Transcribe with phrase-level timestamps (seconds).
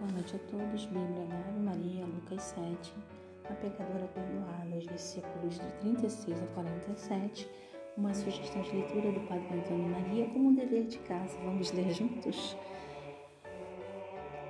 [0.00, 0.86] Boa noite a todos.
[0.86, 2.94] Bíblia Ave Maria, Lucas 7.
[3.50, 7.46] A pecadora perdoada, os versículos de 36 a 47.
[7.98, 11.36] Uma sugestão de leitura do Padre Antônio Maria como um dever de casa.
[11.44, 12.56] Vamos ler juntos?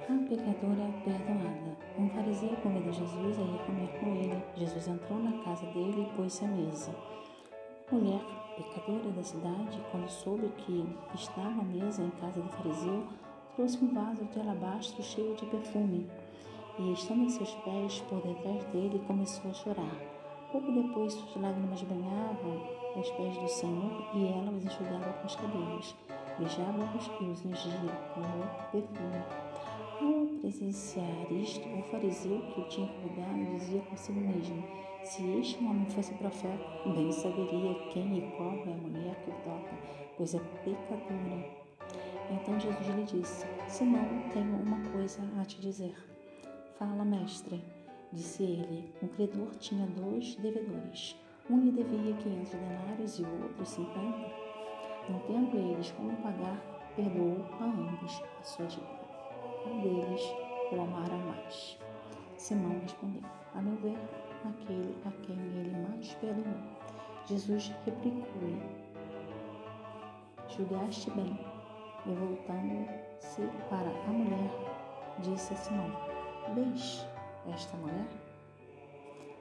[0.04, 1.76] A pecadora perdoada.
[1.98, 4.44] Um fariseu convidou Jesus a ir comer com ele.
[4.54, 6.94] Jesus entrou na casa dele e pôs-se à mesa.
[7.90, 8.20] Mulher
[8.56, 13.04] pecadora da cidade, quando soube que estava à mesa em casa do fariseu,
[13.56, 16.06] trouxe um vaso de alabastro cheio de perfume
[16.78, 19.96] e, estando em seus pés por detrás dele, começou a chorar.
[20.52, 22.62] Pouco depois, suas lágrimas banhavam
[22.96, 25.96] os pés do Senhor e ela os enxugava com os cabelos,
[26.38, 29.24] beijava-os e os ungia com o perfume.
[30.00, 34.64] Ao presenciar isto, o fariseu que o tinha convidado dizia consigo mesmo:
[35.04, 39.34] Se este homem fosse profeta, bem saberia quem e qual é a mulher que o
[39.44, 39.76] toca,
[40.16, 41.59] pois é pecadora.
[42.50, 45.94] Então Jesus lhe disse: Simão, tenho uma coisa a te dizer.
[46.76, 47.64] Fala, mestre.
[48.12, 51.16] Disse ele: Um credor tinha dois devedores.
[51.48, 54.32] Um lhe devia quinhentos denários e o outro cinquenta.
[55.08, 56.60] Não tendo eles como pagar,
[56.96, 58.98] perdoou a ambos a sua dívida.
[59.62, 60.22] Qual deles
[60.72, 61.78] o amara mais?
[62.36, 63.22] Simão respondeu:
[63.54, 63.98] A meu ver,
[64.44, 66.56] aquele a quem ele mais perdoou.
[67.26, 68.60] Jesus replicou-lhe:
[70.48, 71.59] Julgaste bem.
[72.06, 74.50] E voltando-se para a mulher,
[75.18, 75.90] disse a Simão:
[77.52, 78.06] esta mulher?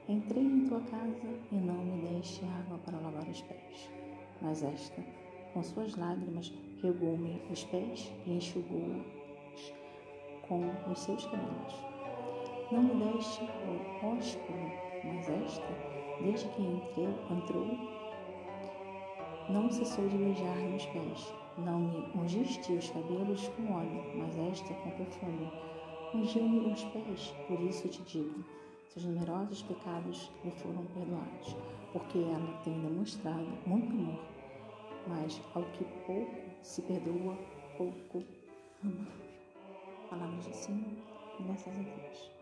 [0.08, 3.90] Entrei em tua casa e não me deste água para lavar os pés,
[4.42, 5.02] mas esta,
[5.54, 9.72] com suas lágrimas, regou-me os pés e enxugou-os
[10.48, 11.74] com os seus cabelos.
[12.72, 14.70] Não me deste o ósculo,
[15.04, 15.68] mas esta,
[16.22, 17.99] desde que entrei, entrou,
[19.50, 21.34] não cessou de beijar meus pés.
[21.58, 25.50] Não me ungiste os cabelos com óleo, mas esta com perfume.
[26.14, 28.44] Ungiu-me os pés, por isso te digo:
[28.88, 31.56] seus numerosos pecados lhe foram perdoados,
[31.92, 34.20] porque ela tem demonstrado muito amor.
[35.08, 37.36] Mas ao que pouco se perdoa,
[37.76, 38.22] pouco
[38.84, 39.06] ama.
[40.08, 40.92] Palavras do Senhor,
[41.40, 42.39] graças.